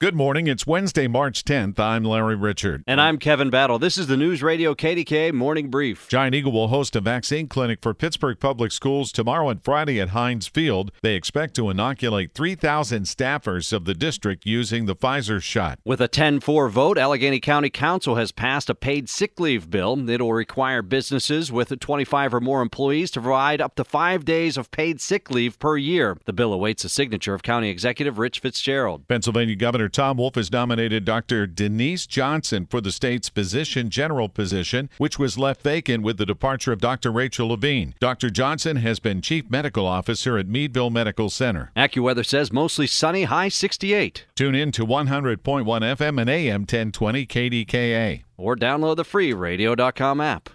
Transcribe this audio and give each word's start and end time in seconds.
Good 0.00 0.14
morning. 0.14 0.46
It's 0.46 0.66
Wednesday, 0.66 1.08
March 1.08 1.44
10th. 1.44 1.78
I'm 1.78 2.04
Larry 2.04 2.34
Richert. 2.34 2.82
And 2.86 2.98
I'm 2.98 3.18
Kevin 3.18 3.50
Battle. 3.50 3.78
This 3.78 3.98
is 3.98 4.06
the 4.06 4.16
News 4.16 4.42
Radio 4.42 4.74
KDKA 4.74 5.34
Morning 5.34 5.68
Brief. 5.68 6.08
Giant 6.08 6.34
Eagle 6.34 6.52
will 6.52 6.68
host 6.68 6.96
a 6.96 7.02
vaccine 7.02 7.48
clinic 7.48 7.80
for 7.82 7.92
Pittsburgh 7.92 8.40
Public 8.40 8.72
Schools 8.72 9.12
tomorrow 9.12 9.50
and 9.50 9.62
Friday 9.62 10.00
at 10.00 10.08
Heinz 10.08 10.46
Field. 10.46 10.90
They 11.02 11.16
expect 11.16 11.54
to 11.56 11.68
inoculate 11.68 12.32
3,000 12.32 13.02
staffers 13.02 13.74
of 13.74 13.84
the 13.84 13.92
district 13.92 14.46
using 14.46 14.86
the 14.86 14.96
Pfizer 14.96 15.42
shot. 15.42 15.78
With 15.84 16.00
a 16.00 16.08
10 16.08 16.40
4 16.40 16.70
vote, 16.70 16.96
Allegheny 16.96 17.38
County 17.38 17.68
Council 17.68 18.14
has 18.14 18.32
passed 18.32 18.70
a 18.70 18.74
paid 18.74 19.10
sick 19.10 19.38
leave 19.38 19.68
bill. 19.68 20.08
It'll 20.08 20.32
require 20.32 20.80
businesses 20.80 21.52
with 21.52 21.78
25 21.78 22.32
or 22.32 22.40
more 22.40 22.62
employees 22.62 23.10
to 23.10 23.20
provide 23.20 23.60
up 23.60 23.74
to 23.74 23.84
five 23.84 24.24
days 24.24 24.56
of 24.56 24.70
paid 24.70 24.98
sick 24.98 25.30
leave 25.30 25.58
per 25.58 25.76
year. 25.76 26.16
The 26.24 26.32
bill 26.32 26.54
awaits 26.54 26.84
the 26.84 26.88
signature 26.88 27.34
of 27.34 27.42
County 27.42 27.68
Executive 27.68 28.18
Rich 28.18 28.38
Fitzgerald. 28.40 29.06
Pennsylvania 29.06 29.56
Governor 29.56 29.89
Tom 29.92 30.16
Wolf 30.16 30.34
has 30.36 30.50
nominated 30.52 31.04
Dr. 31.04 31.46
Denise 31.46 32.06
Johnson 32.06 32.66
for 32.66 32.80
the 32.80 32.92
state's 32.92 33.28
physician 33.28 33.90
general 33.90 34.28
position, 34.28 34.88
which 34.98 35.18
was 35.18 35.38
left 35.38 35.62
vacant 35.62 36.02
with 36.02 36.16
the 36.16 36.26
departure 36.26 36.72
of 36.72 36.80
Dr. 36.80 37.10
Rachel 37.10 37.48
Levine. 37.48 37.94
Dr. 38.00 38.30
Johnson 38.30 38.76
has 38.76 39.00
been 39.00 39.20
chief 39.22 39.50
medical 39.50 39.86
officer 39.86 40.38
at 40.38 40.46
Meadville 40.46 40.90
Medical 40.90 41.30
Center. 41.30 41.70
AccuWeather 41.76 42.24
says 42.24 42.52
mostly 42.52 42.86
sunny, 42.86 43.24
high 43.24 43.48
68. 43.48 44.26
Tune 44.34 44.54
in 44.54 44.72
to 44.72 44.86
100.1 44.86 45.38
FM 45.64 46.20
and 46.20 46.30
AM 46.30 46.60
1020 46.62 47.26
KDKA. 47.26 48.22
Or 48.36 48.56
download 48.56 48.96
the 48.96 49.04
free 49.04 49.32
radio.com 49.32 50.20
app. 50.20 50.50